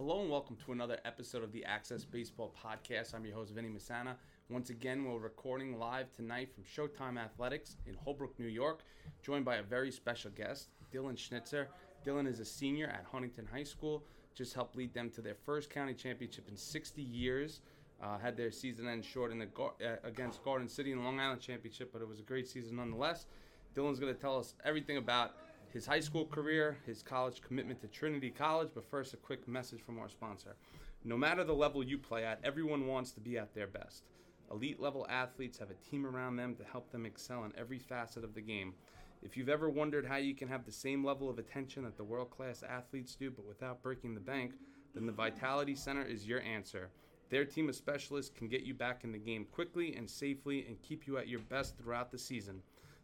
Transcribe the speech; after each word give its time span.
Hello 0.00 0.22
and 0.22 0.30
welcome 0.30 0.56
to 0.64 0.72
another 0.72 0.98
episode 1.04 1.44
of 1.44 1.52
the 1.52 1.62
Access 1.66 2.06
Baseball 2.06 2.54
Podcast. 2.64 3.14
I'm 3.14 3.26
your 3.26 3.34
host, 3.34 3.52
Vinny 3.52 3.68
Masana. 3.68 4.14
Once 4.48 4.70
again, 4.70 5.04
we're 5.04 5.18
recording 5.18 5.78
live 5.78 6.10
tonight 6.10 6.48
from 6.54 6.64
Showtime 6.64 7.22
Athletics 7.22 7.76
in 7.84 7.92
Holbrook, 7.92 8.38
New 8.38 8.46
York, 8.46 8.82
joined 9.22 9.44
by 9.44 9.56
a 9.56 9.62
very 9.62 9.90
special 9.90 10.30
guest, 10.30 10.70
Dylan 10.90 11.18
Schnitzer. 11.18 11.68
Dylan 12.02 12.26
is 12.26 12.40
a 12.40 12.46
senior 12.46 12.86
at 12.86 13.04
Huntington 13.12 13.46
High 13.52 13.62
School, 13.62 14.02
just 14.34 14.54
helped 14.54 14.74
lead 14.74 14.94
them 14.94 15.10
to 15.10 15.20
their 15.20 15.34
first 15.34 15.68
county 15.68 15.92
championship 15.92 16.48
in 16.48 16.56
60 16.56 17.02
years. 17.02 17.60
Uh, 18.02 18.16
had 18.16 18.38
their 18.38 18.50
season 18.50 18.88
end 18.88 19.04
short 19.04 19.30
in 19.30 19.38
the 19.38 19.48
uh, 19.62 19.96
against 20.02 20.42
Garden 20.42 20.66
City 20.66 20.92
in 20.92 21.04
Long 21.04 21.20
Island 21.20 21.42
Championship, 21.42 21.92
but 21.92 22.00
it 22.00 22.08
was 22.08 22.20
a 22.20 22.22
great 22.22 22.48
season 22.48 22.76
nonetheless. 22.76 23.26
Dylan's 23.76 24.00
going 24.00 24.14
to 24.14 24.18
tell 24.18 24.38
us 24.38 24.54
everything 24.64 24.96
about 24.96 25.34
his 25.72 25.86
high 25.86 26.00
school 26.00 26.26
career, 26.26 26.76
his 26.86 27.02
college 27.02 27.40
commitment 27.40 27.80
to 27.80 27.88
Trinity 27.88 28.30
College. 28.30 28.70
But 28.74 28.90
first, 28.90 29.14
a 29.14 29.16
quick 29.16 29.46
message 29.46 29.80
from 29.80 29.98
our 29.98 30.08
sponsor. 30.08 30.56
No 31.04 31.16
matter 31.16 31.44
the 31.44 31.52
level 31.54 31.82
you 31.82 31.98
play 31.98 32.24
at, 32.24 32.40
everyone 32.44 32.86
wants 32.86 33.12
to 33.12 33.20
be 33.20 33.38
at 33.38 33.54
their 33.54 33.66
best. 33.66 34.04
Elite 34.50 34.80
level 34.80 35.06
athletes 35.08 35.58
have 35.58 35.70
a 35.70 35.90
team 35.90 36.04
around 36.04 36.36
them 36.36 36.54
to 36.56 36.64
help 36.64 36.90
them 36.90 37.06
excel 37.06 37.44
in 37.44 37.52
every 37.56 37.78
facet 37.78 38.24
of 38.24 38.34
the 38.34 38.40
game. 38.40 38.74
If 39.22 39.36
you've 39.36 39.48
ever 39.48 39.68
wondered 39.68 40.06
how 40.06 40.16
you 40.16 40.34
can 40.34 40.48
have 40.48 40.64
the 40.64 40.72
same 40.72 41.04
level 41.04 41.30
of 41.30 41.38
attention 41.38 41.84
that 41.84 41.96
the 41.96 42.04
world 42.04 42.30
class 42.30 42.62
athletes 42.62 43.14
do, 43.14 43.30
but 43.30 43.46
without 43.46 43.82
breaking 43.82 44.14
the 44.14 44.20
bank, 44.20 44.54
then 44.94 45.06
the 45.06 45.12
Vitality 45.12 45.74
Center 45.74 46.02
is 46.02 46.26
your 46.26 46.40
answer. 46.40 46.90
Their 47.28 47.44
team 47.44 47.68
of 47.68 47.76
specialists 47.76 48.32
can 48.36 48.48
get 48.48 48.62
you 48.62 48.74
back 48.74 49.04
in 49.04 49.12
the 49.12 49.18
game 49.18 49.46
quickly 49.52 49.94
and 49.94 50.10
safely 50.10 50.66
and 50.66 50.82
keep 50.82 51.06
you 51.06 51.16
at 51.16 51.28
your 51.28 51.40
best 51.40 51.78
throughout 51.78 52.10
the 52.10 52.18
season. 52.18 52.60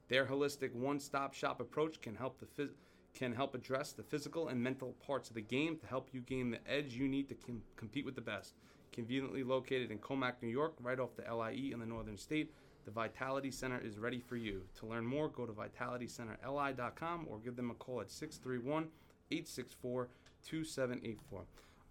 Their 0.09 0.27
holistic 0.27 0.73
one-stop 0.73 1.35
shop 1.35 1.61
approach 1.61 2.01
can 2.01 2.15
help 2.15 2.39
the 2.39 2.47
phys- 2.47 2.75
can 3.15 3.33
help 3.33 3.55
address 3.55 3.93
the 3.93 4.03
physical 4.03 4.49
and 4.49 4.63
mental 4.63 4.93
parts 5.05 5.31
of 5.31 5.35
the 5.35 5.41
game 5.41 5.77
to 5.79 5.87
help 5.87 6.11
you 6.13 6.21
gain 6.21 6.51
the 6.51 6.71
edge 6.71 6.93
you 6.93 7.09
need 7.09 7.29
to 7.29 7.35
com- 7.35 7.63
compete 7.77 8.05
with 8.05 8.15
the 8.15 8.21
best. 8.21 8.55
Conveniently 8.93 9.43
located 9.43 9.91
in 9.91 9.99
Commack, 9.99 10.35
New 10.43 10.49
York, 10.49 10.75
right 10.81 11.01
off 11.01 11.17
the 11.17 11.35
LIE 11.35 11.71
in 11.73 11.81
the 11.81 11.87
northern 11.87 12.17
state, 12.19 12.53
the 12.85 12.91
Vitality 12.91 13.51
Center 13.51 13.81
is 13.81 13.99
ready 13.99 14.21
for 14.21 14.37
you. 14.37 14.63
To 14.79 14.87
learn 14.87 15.05
more, 15.05 15.29
go 15.29 15.47
to 15.47 15.53
vitalitycenterli.com 15.53 17.27
or 17.29 17.39
give 17.39 17.57
them 17.57 17.71
a 17.71 17.75
call 17.75 18.01
at 18.01 18.11
631 18.11 18.89
864 19.31 20.09
2784. 20.47 21.39
All 21.41 21.47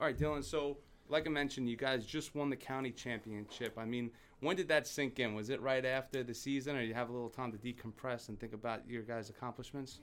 right, 0.07 0.17
Dylan, 0.17 0.43
so 0.43 0.77
like 1.09 1.27
I 1.27 1.29
mentioned, 1.29 1.69
you 1.69 1.77
guys 1.77 2.05
just 2.05 2.35
won 2.35 2.49
the 2.49 2.55
county 2.55 2.91
championship. 2.91 3.77
I 3.77 3.85
mean, 3.85 4.09
when 4.41 4.55
did 4.55 4.67
that 4.67 4.87
sink 4.87 5.19
in? 5.19 5.33
Was 5.33 5.49
it 5.49 5.61
right 5.61 5.85
after 5.85 6.23
the 6.23 6.33
season, 6.33 6.75
or 6.75 6.81
you 6.81 6.93
have 6.93 7.09
a 7.09 7.13
little 7.13 7.29
time 7.29 7.51
to 7.51 7.57
decompress 7.57 8.29
and 8.29 8.39
think 8.39 8.53
about 8.53 8.87
your 8.87 9.01
guys' 9.03 9.29
accomplishments? 9.29 9.99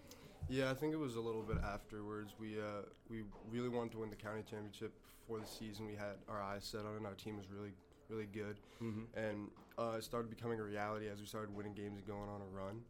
Yeah, 0.48 0.70
I 0.70 0.74
think 0.74 0.92
it 0.92 0.98
was 0.98 1.16
a 1.16 1.20
little 1.20 1.42
bit 1.42 1.58
afterwards. 1.64 2.34
We 2.38 2.58
uh, 2.58 2.82
we 3.08 3.22
really 3.50 3.68
wanted 3.68 3.92
to 3.92 3.98
win 3.98 4.10
the 4.10 4.16
county 4.16 4.42
championship 4.42 4.92
before 5.20 5.40
the 5.40 5.46
season. 5.46 5.86
We 5.86 5.94
had 5.94 6.16
our 6.28 6.42
eyes 6.42 6.64
set 6.64 6.80
on 6.80 6.96
it. 6.96 7.06
Our 7.06 7.14
team 7.14 7.36
was 7.36 7.46
really 7.50 7.72
really 8.08 8.26
good, 8.26 8.58
mm-hmm. 8.82 9.02
and 9.16 9.48
uh, 9.78 9.96
it 9.98 10.04
started 10.04 10.28
becoming 10.30 10.60
a 10.60 10.62
reality 10.62 11.08
as 11.08 11.20
we 11.20 11.26
started 11.26 11.54
winning 11.54 11.74
games 11.74 11.96
and 11.96 12.06
going 12.06 12.28
on 12.28 12.40
a 12.40 12.56
run. 12.56 12.80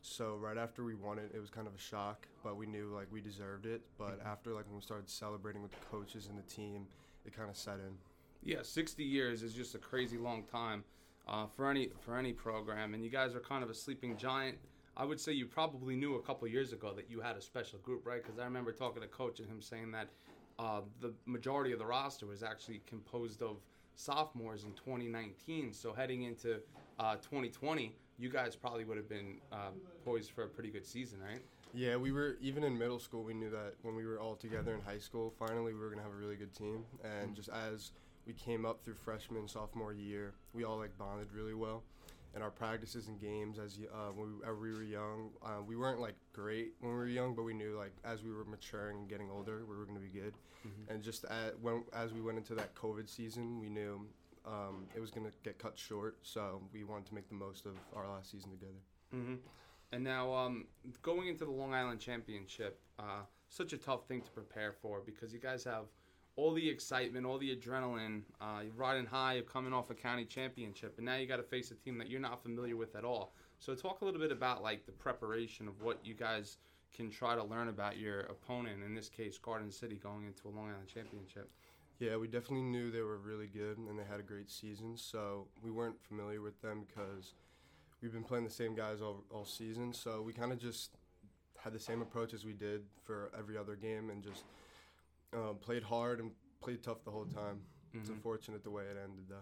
So 0.00 0.36
right 0.36 0.58
after 0.58 0.82
we 0.82 0.94
won 0.94 1.18
it, 1.18 1.30
it 1.32 1.38
was 1.38 1.48
kind 1.48 1.68
of 1.68 1.74
a 1.74 1.78
shock, 1.78 2.26
but 2.42 2.56
we 2.56 2.66
knew 2.66 2.92
like 2.92 3.06
we 3.12 3.20
deserved 3.20 3.66
it. 3.66 3.82
But 3.98 4.18
mm-hmm. 4.18 4.26
after 4.26 4.52
like 4.52 4.66
when 4.66 4.76
we 4.76 4.82
started 4.82 5.08
celebrating 5.08 5.62
with 5.62 5.72
the 5.72 5.86
coaches 5.90 6.26
and 6.28 6.36
the 6.36 6.42
team, 6.42 6.86
it 7.24 7.36
kind 7.36 7.48
of 7.48 7.56
set 7.56 7.74
in. 7.74 7.94
Yeah, 8.44 8.62
60 8.62 9.04
years 9.04 9.42
is 9.42 9.54
just 9.54 9.74
a 9.74 9.78
crazy 9.78 10.18
long 10.18 10.42
time 10.42 10.82
uh, 11.28 11.46
for 11.46 11.70
any 11.70 11.90
for 12.00 12.16
any 12.16 12.32
program, 12.32 12.94
and 12.94 13.04
you 13.04 13.10
guys 13.10 13.34
are 13.34 13.40
kind 13.40 13.62
of 13.62 13.70
a 13.70 13.74
sleeping 13.74 14.16
giant. 14.16 14.58
I 14.96 15.04
would 15.04 15.20
say 15.20 15.32
you 15.32 15.46
probably 15.46 15.96
knew 15.96 16.16
a 16.16 16.22
couple 16.22 16.46
years 16.48 16.72
ago 16.72 16.92
that 16.94 17.10
you 17.10 17.20
had 17.20 17.36
a 17.36 17.40
special 17.40 17.78
group, 17.78 18.06
right? 18.06 18.22
Because 18.22 18.38
I 18.38 18.44
remember 18.44 18.72
talking 18.72 19.00
to 19.00 19.08
coach 19.08 19.38
and 19.38 19.48
him 19.48 19.62
saying 19.62 19.92
that 19.92 20.08
uh, 20.58 20.80
the 21.00 21.14
majority 21.24 21.72
of 21.72 21.78
the 21.78 21.86
roster 21.86 22.26
was 22.26 22.42
actually 22.42 22.82
composed 22.86 23.42
of 23.42 23.56
sophomores 23.94 24.64
in 24.64 24.72
2019. 24.72 25.72
So 25.72 25.94
heading 25.94 26.24
into 26.24 26.60
uh, 26.98 27.14
2020, 27.16 27.94
you 28.18 28.28
guys 28.28 28.54
probably 28.54 28.84
would 28.84 28.98
have 28.98 29.08
been 29.08 29.38
uh, 29.50 29.70
poised 30.04 30.30
for 30.32 30.44
a 30.44 30.48
pretty 30.48 30.70
good 30.70 30.84
season, 30.84 31.20
right? 31.22 31.40
Yeah, 31.72 31.96
we 31.96 32.12
were 32.12 32.36
even 32.42 32.64
in 32.64 32.76
middle 32.76 32.98
school. 32.98 33.22
We 33.22 33.32
knew 33.32 33.48
that 33.50 33.74
when 33.80 33.94
we 33.94 34.04
were 34.04 34.18
all 34.18 34.34
together 34.34 34.74
in 34.74 34.82
high 34.82 34.98
school, 34.98 35.32
finally 35.38 35.72
we 35.72 35.80
were 35.80 35.88
gonna 35.88 36.02
have 36.02 36.12
a 36.12 36.16
really 36.16 36.36
good 36.36 36.54
team. 36.54 36.84
And 37.02 37.28
mm-hmm. 37.28 37.34
just 37.34 37.48
as 37.48 37.92
we 38.26 38.32
came 38.32 38.64
up 38.64 38.82
through 38.84 38.94
freshman 38.94 39.48
sophomore 39.48 39.92
year, 39.92 40.34
we 40.52 40.64
all 40.64 40.78
like 40.78 40.96
bonded 40.98 41.32
really 41.32 41.54
well. 41.54 41.82
And 42.34 42.42
our 42.42 42.50
practices 42.50 43.08
and 43.08 43.20
games 43.20 43.58
as 43.58 43.78
uh, 43.92 44.10
when 44.14 44.38
we, 44.40 44.70
we, 44.70 44.74
were 44.74 44.82
young, 44.82 45.30
uh, 45.44 45.62
we 45.66 45.76
weren't 45.76 46.00
like 46.00 46.14
great 46.32 46.72
when 46.80 46.92
we 46.92 46.96
were 46.96 47.06
young, 47.06 47.34
but 47.34 47.42
we 47.42 47.52
knew 47.52 47.76
like 47.76 47.92
as 48.04 48.22
we 48.22 48.32
were 48.32 48.44
maturing 48.44 49.00
and 49.00 49.08
getting 49.08 49.30
older, 49.30 49.64
we 49.68 49.76
were 49.76 49.84
going 49.84 49.98
to 49.98 50.02
be 50.02 50.08
good. 50.08 50.32
Mm-hmm. 50.66 50.94
And 50.94 51.02
just 51.02 51.24
at, 51.24 51.58
when 51.60 51.84
as 51.92 52.14
we 52.14 52.22
went 52.22 52.38
into 52.38 52.54
that 52.54 52.74
COVID 52.74 53.08
season, 53.08 53.60
we 53.60 53.68
knew 53.68 54.06
um, 54.46 54.86
it 54.94 55.00
was 55.00 55.10
going 55.10 55.26
to 55.26 55.32
get 55.44 55.58
cut 55.58 55.78
short, 55.78 56.16
so 56.22 56.62
we 56.72 56.84
wanted 56.84 57.06
to 57.06 57.14
make 57.14 57.28
the 57.28 57.34
most 57.34 57.66
of 57.66 57.72
our 57.94 58.08
last 58.08 58.30
season 58.30 58.50
together. 58.50 58.80
Mm-hmm. 59.14 59.34
And 59.92 60.02
now, 60.02 60.32
um, 60.32 60.66
going 61.02 61.28
into 61.28 61.44
the 61.44 61.50
Long 61.50 61.74
Island 61.74 62.00
Championship, 62.00 62.80
uh, 62.98 63.24
such 63.48 63.74
a 63.74 63.76
tough 63.76 64.08
thing 64.08 64.22
to 64.22 64.30
prepare 64.30 64.72
for 64.72 65.02
because 65.04 65.32
you 65.32 65.38
guys 65.38 65.64
have 65.64 65.84
all 66.36 66.52
the 66.54 66.68
excitement, 66.68 67.26
all 67.26 67.38
the 67.38 67.54
adrenaline, 67.54 68.22
uh, 68.40 68.60
you're 68.64 68.72
riding 68.74 69.06
high, 69.06 69.34
you're 69.34 69.42
coming 69.42 69.72
off 69.72 69.90
a 69.90 69.94
county 69.94 70.24
championship, 70.24 70.94
and 70.96 71.06
now 71.06 71.16
you 71.16 71.26
got 71.26 71.36
to 71.36 71.42
face 71.42 71.70
a 71.70 71.74
team 71.74 71.98
that 71.98 72.08
you're 72.08 72.20
not 72.20 72.42
familiar 72.42 72.76
with 72.76 72.96
at 72.96 73.04
all. 73.04 73.34
So, 73.58 73.74
talk 73.74 74.00
a 74.00 74.04
little 74.04 74.20
bit 74.20 74.32
about 74.32 74.62
like 74.62 74.86
the 74.86 74.92
preparation 74.92 75.68
of 75.68 75.80
what 75.82 75.98
you 76.04 76.14
guys 76.14 76.56
can 76.94 77.10
try 77.10 77.34
to 77.34 77.44
learn 77.44 77.68
about 77.68 77.98
your 77.98 78.20
opponent. 78.20 78.82
In 78.84 78.94
this 78.94 79.08
case, 79.08 79.38
Garden 79.38 79.70
City, 79.70 79.96
going 79.96 80.26
into 80.26 80.48
a 80.48 80.50
Long 80.50 80.70
Island 80.70 80.88
championship. 80.92 81.50
Yeah, 81.98 82.16
we 82.16 82.26
definitely 82.26 82.62
knew 82.62 82.90
they 82.90 83.02
were 83.02 83.18
really 83.18 83.46
good 83.46 83.78
and 83.78 83.98
they 83.98 84.02
had 84.02 84.18
a 84.18 84.24
great 84.24 84.50
season. 84.50 84.96
So 84.96 85.46
we 85.62 85.70
weren't 85.70 86.02
familiar 86.02 86.40
with 86.40 86.60
them 86.60 86.84
because 86.86 87.34
we've 88.00 88.12
been 88.12 88.24
playing 88.24 88.44
the 88.44 88.50
same 88.50 88.74
guys 88.74 89.00
all, 89.00 89.22
all 89.30 89.44
season. 89.44 89.92
So 89.92 90.20
we 90.20 90.32
kind 90.32 90.52
of 90.52 90.58
just 90.58 90.90
had 91.58 91.72
the 91.72 91.78
same 91.78 92.02
approach 92.02 92.34
as 92.34 92.44
we 92.44 92.52
did 92.52 92.82
for 93.04 93.30
every 93.38 93.56
other 93.56 93.76
game 93.76 94.10
and 94.10 94.22
just 94.22 94.42
um, 95.34 95.56
played 95.60 95.82
hard 95.82 96.20
and 96.20 96.30
played 96.60 96.82
tough 96.82 97.04
the 97.04 97.10
whole 97.10 97.24
time. 97.24 97.60
Mm-hmm. 97.88 98.00
It's 98.00 98.08
unfortunate 98.08 98.64
the 98.64 98.70
way 98.70 98.84
it 98.84 98.96
ended, 99.02 99.24
though. 99.28 99.36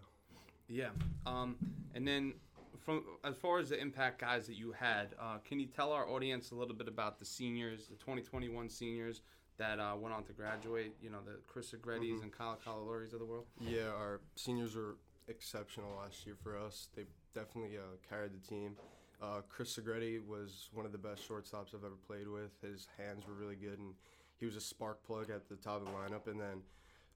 Yeah. 0.68 0.90
Um, 1.26 1.56
and 1.94 2.06
then, 2.06 2.34
from 2.78 3.04
as 3.24 3.36
far 3.36 3.58
as 3.58 3.68
the 3.68 3.80
impact 3.80 4.20
guys 4.20 4.46
that 4.46 4.56
you 4.56 4.72
had, 4.72 5.14
uh, 5.20 5.38
can 5.38 5.58
you 5.60 5.66
tell 5.66 5.92
our 5.92 6.08
audience 6.08 6.50
a 6.52 6.54
little 6.54 6.74
bit 6.74 6.88
about 6.88 7.18
the 7.18 7.24
seniors, 7.24 7.86
the 7.88 7.96
2021 7.96 8.68
seniors 8.68 9.22
that 9.58 9.78
uh, 9.78 9.94
went 9.98 10.14
on 10.14 10.24
to 10.24 10.32
graduate? 10.32 10.94
You 11.02 11.10
know, 11.10 11.18
the 11.24 11.38
Chris 11.46 11.72
Segretti's 11.72 12.14
mm-hmm. 12.14 12.22
and 12.24 12.32
Kyle 12.32 12.58
Calaloris 12.64 13.12
of 13.12 13.18
the 13.18 13.26
world. 13.26 13.46
Yeah, 13.60 13.88
our 13.88 14.20
seniors 14.36 14.74
were 14.74 14.96
exceptional 15.28 15.90
last 16.02 16.24
year 16.24 16.36
for 16.42 16.56
us. 16.56 16.88
They 16.94 17.04
definitely 17.34 17.76
uh, 17.76 17.96
carried 18.08 18.32
the 18.32 18.46
team. 18.46 18.76
Uh, 19.22 19.42
Chris 19.48 19.78
Segretti 19.78 20.24
was 20.24 20.70
one 20.72 20.86
of 20.86 20.92
the 20.92 20.98
best 20.98 21.28
shortstops 21.28 21.74
I've 21.74 21.84
ever 21.84 21.98
played 22.06 22.26
with. 22.26 22.52
His 22.62 22.88
hands 22.96 23.26
were 23.26 23.34
really 23.34 23.56
good, 23.56 23.78
and 23.78 23.92
he 24.40 24.46
was 24.46 24.56
a 24.56 24.60
spark 24.60 25.04
plug 25.04 25.30
at 25.30 25.48
the 25.48 25.56
top 25.56 25.82
of 25.82 25.84
the 25.84 25.92
lineup. 25.92 26.26
And 26.26 26.40
then 26.40 26.62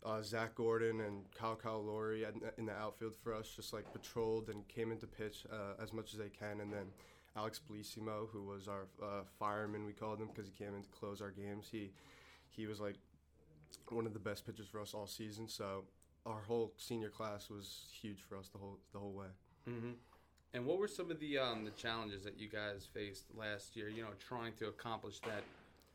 uh, 0.05 0.23
Zach 0.23 0.55
Gordon 0.55 1.01
and 1.01 1.25
Kyle 1.35 1.57
Calori 1.57 2.25
in 2.59 2.67
the 2.67 2.73
outfield 2.73 3.17
for 3.17 3.35
us 3.35 3.49
just 3.49 3.73
like 3.73 3.91
patrolled 3.93 4.51
and 4.51 4.69
came 4.69 4.93
into 4.93 5.07
pitch 5.07 5.47
uh, 5.51 5.83
as 5.83 5.93
much 5.93 6.13
as 6.13 6.19
they 6.19 6.29
can. 6.29 6.61
And 6.61 6.71
then 6.71 6.87
Alex 7.35 7.59
Bellissimo, 7.69 8.29
who 8.31 8.45
was 8.45 8.69
our 8.69 8.87
uh, 9.03 9.23
fireman, 9.39 9.87
we 9.87 9.93
called 9.93 10.21
him 10.21 10.29
because 10.29 10.47
he 10.47 10.53
came 10.53 10.75
in 10.75 10.83
to 10.83 10.91
close 10.91 11.23
our 11.23 11.31
games. 11.31 11.69
He 11.73 11.91
he 12.51 12.67
was 12.67 12.79
like 12.79 12.97
one 13.89 14.07
of 14.07 14.13
the 14.13 14.21
best 14.21 14.47
pitchers 14.47 14.69
for 14.69 14.81
us 14.81 14.95
all 14.95 15.07
season. 15.07 15.49
So 15.49 15.85
our 16.27 16.43
whole 16.47 16.75
senior 16.77 17.09
class 17.09 17.51
was 17.51 17.87
huge 18.01 18.21
for 18.29 18.37
us 18.37 18.49
the 18.49 18.59
whole 18.59 18.79
the 18.93 18.99
whole 18.99 19.13
way. 19.13 19.27
Mm-hmm. 19.69 19.93
And 20.53 20.67
what 20.67 20.79
were 20.79 20.87
some 20.87 21.11
of 21.11 21.19
the 21.19 21.39
um, 21.39 21.65
the 21.65 21.71
challenges 21.73 22.23
that 22.25 22.39
you 22.39 22.49
guys 22.49 22.87
faced 22.93 23.25
last 23.35 23.75
year? 23.75 23.89
You 23.89 24.03
know, 24.03 24.11
trying 24.21 24.53
to 24.59 24.69
accomplish 24.69 25.19
that 25.21 25.43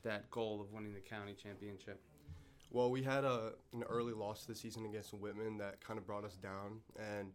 that 0.04 0.30
goal 0.32 0.62
of 0.62 0.72
winning 0.72 0.94
the 0.94 1.00
county 1.00 1.34
championship. 1.34 2.02
Well, 2.72 2.92
we 2.92 3.02
had 3.02 3.24
a, 3.24 3.54
an 3.74 3.84
early 3.84 4.14
loss 4.14 4.46
this 4.46 4.60
season 4.60 4.86
against 4.86 5.14
Whitman 5.14 5.58
that 5.58 5.84
kind 5.84 5.98
of 5.98 6.06
brought 6.06 6.24
us 6.24 6.36
down, 6.36 6.82
and 6.98 7.32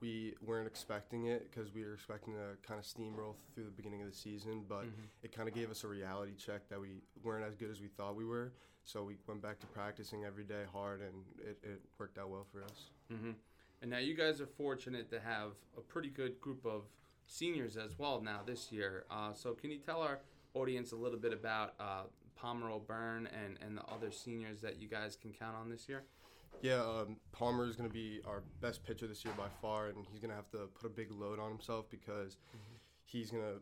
we 0.00 0.34
weren't 0.44 0.66
expecting 0.66 1.26
it 1.26 1.50
because 1.50 1.72
we 1.74 1.84
were 1.84 1.94
expecting 1.94 2.34
to 2.34 2.56
kind 2.66 2.78
of 2.78 2.86
steamroll 2.86 3.34
through 3.54 3.64
the 3.64 3.70
beginning 3.70 4.02
of 4.02 4.10
the 4.10 4.16
season, 4.16 4.64
but 4.68 4.82
mm-hmm. 4.82 5.02
it 5.22 5.34
kind 5.34 5.48
of 5.48 5.54
gave 5.54 5.70
us 5.70 5.84
a 5.84 5.88
reality 5.88 6.32
check 6.34 6.68
that 6.68 6.80
we 6.80 7.00
weren't 7.24 7.44
as 7.44 7.56
good 7.56 7.70
as 7.70 7.80
we 7.80 7.88
thought 7.88 8.14
we 8.14 8.24
were. 8.24 8.52
So 8.84 9.02
we 9.02 9.16
went 9.26 9.42
back 9.42 9.58
to 9.60 9.66
practicing 9.66 10.24
every 10.24 10.44
day 10.44 10.62
hard, 10.72 11.00
and 11.00 11.24
it, 11.40 11.58
it 11.64 11.80
worked 11.98 12.18
out 12.18 12.30
well 12.30 12.46
for 12.52 12.62
us. 12.62 12.90
Mm-hmm. 13.12 13.32
And 13.82 13.90
now 13.90 13.98
you 13.98 14.14
guys 14.14 14.40
are 14.40 14.46
fortunate 14.46 15.10
to 15.10 15.20
have 15.20 15.52
a 15.76 15.80
pretty 15.80 16.08
good 16.08 16.40
group 16.40 16.64
of 16.64 16.82
seniors 17.26 17.76
as 17.76 17.98
well 17.98 18.20
now 18.20 18.40
this 18.46 18.70
year. 18.70 19.04
Uh, 19.10 19.32
so 19.34 19.54
can 19.54 19.70
you 19.70 19.78
tell 19.78 20.02
our 20.02 20.20
audience 20.56 20.92
a 20.92 20.96
little 20.96 21.18
bit 21.18 21.32
about 21.32 21.74
uh, 21.78 22.02
Palmer 22.34 22.70
O'Byrne 22.70 23.28
and, 23.44 23.58
and 23.60 23.76
the 23.76 23.84
other 23.84 24.10
seniors 24.10 24.60
that 24.60 24.80
you 24.80 24.88
guys 24.88 25.16
can 25.16 25.32
count 25.32 25.56
on 25.56 25.68
this 25.70 25.88
year? 25.88 26.04
Yeah, 26.62 26.80
um, 26.80 27.16
Palmer 27.32 27.68
is 27.68 27.76
going 27.76 27.88
to 27.88 27.92
be 27.92 28.20
our 28.26 28.42
best 28.60 28.84
pitcher 28.84 29.06
this 29.06 29.24
year 29.24 29.34
by 29.36 29.48
far, 29.60 29.88
and 29.88 30.06
he's 30.10 30.18
going 30.18 30.30
to 30.30 30.36
have 30.36 30.50
to 30.50 30.68
put 30.80 30.86
a 30.86 30.90
big 30.90 31.10
load 31.10 31.38
on 31.38 31.50
himself 31.50 31.90
because 31.90 32.36
mm-hmm. 32.36 32.76
he's 33.04 33.30
going 33.30 33.42
to 33.42 33.60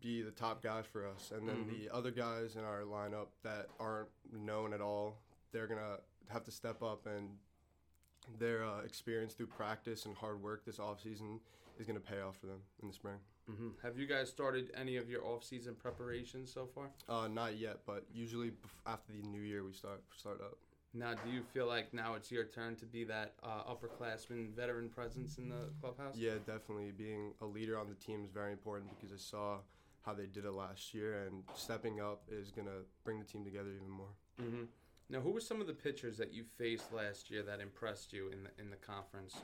be 0.00 0.22
the 0.22 0.30
top 0.30 0.62
guy 0.62 0.82
for 0.82 1.06
us. 1.08 1.32
And 1.34 1.48
then 1.48 1.56
mm-hmm. 1.56 1.86
the 1.86 1.94
other 1.94 2.10
guys 2.10 2.56
in 2.56 2.62
our 2.62 2.82
lineup 2.82 3.28
that 3.42 3.66
aren't 3.80 4.08
known 4.32 4.72
at 4.72 4.80
all, 4.80 5.18
they're 5.52 5.66
going 5.66 5.80
to 5.80 6.32
have 6.32 6.44
to 6.44 6.50
step 6.50 6.82
up 6.82 7.06
and 7.06 7.30
their 8.38 8.64
uh, 8.64 8.80
experience 8.84 9.34
through 9.34 9.46
practice 9.48 10.06
and 10.06 10.16
hard 10.16 10.42
work 10.42 10.64
this 10.64 10.78
offseason 10.78 11.38
is 11.78 11.86
going 11.86 11.98
to 12.00 12.04
pay 12.04 12.20
off 12.20 12.36
for 12.40 12.46
them 12.46 12.60
in 12.82 12.88
the 12.88 12.94
spring. 12.94 13.16
hmm 13.48 13.68
Have 13.82 13.98
you 13.98 14.06
guys 14.06 14.28
started 14.30 14.70
any 14.76 14.96
of 14.96 15.08
your 15.10 15.24
off-season 15.24 15.74
preparations 15.74 16.52
so 16.52 16.68
far? 16.74 16.90
Uh, 17.08 17.28
not 17.28 17.56
yet, 17.56 17.78
but 17.86 18.04
usually 18.12 18.52
after 18.86 19.12
the 19.12 19.26
new 19.28 19.40
year 19.40 19.64
we 19.64 19.72
start 19.72 20.02
start 20.16 20.40
up. 20.40 20.56
Now, 20.96 21.12
do 21.14 21.28
you 21.28 21.42
feel 21.42 21.66
like 21.66 21.92
now 21.92 22.14
it's 22.14 22.30
your 22.30 22.44
turn 22.44 22.76
to 22.76 22.86
be 22.86 23.02
that 23.04 23.34
uh, 23.42 23.64
upperclassman 23.64 24.54
veteran 24.54 24.88
presence 24.88 25.38
in 25.38 25.48
the 25.48 25.70
clubhouse? 25.80 26.14
Yeah, 26.16 26.34
definitely. 26.46 26.92
Being 26.96 27.32
a 27.40 27.46
leader 27.46 27.76
on 27.76 27.88
the 27.88 27.96
team 27.96 28.24
is 28.24 28.30
very 28.30 28.52
important 28.52 28.90
because 28.94 29.12
I 29.12 29.18
saw 29.18 29.58
how 30.06 30.14
they 30.14 30.26
did 30.26 30.44
it 30.44 30.52
last 30.52 30.94
year, 30.94 31.24
and 31.26 31.42
stepping 31.56 32.00
up 32.00 32.22
is 32.30 32.52
going 32.52 32.68
to 32.68 32.84
bring 33.04 33.18
the 33.18 33.24
team 33.24 33.42
together 33.44 33.70
even 33.74 33.90
more. 33.90 34.14
hmm 34.38 34.64
Now, 35.10 35.20
who 35.20 35.30
were 35.30 35.40
some 35.40 35.60
of 35.60 35.66
the 35.66 35.74
pitchers 35.74 36.16
that 36.16 36.32
you 36.32 36.44
faced 36.56 36.92
last 36.92 37.30
year 37.30 37.42
that 37.42 37.60
impressed 37.60 38.12
you 38.12 38.28
in 38.30 38.44
the 38.44 38.50
in 38.62 38.70
the 38.70 38.76
conference? 38.76 39.36